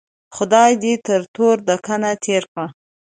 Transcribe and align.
خدای 0.35 0.71
دې 0.83 0.93
تر 1.05 1.21
تور 1.33 1.55
دکن 1.67 2.03
تېر 2.25 2.43
کړه. 2.53 2.65